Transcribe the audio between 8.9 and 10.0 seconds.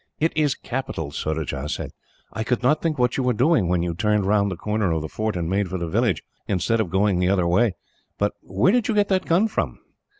get that gun from?"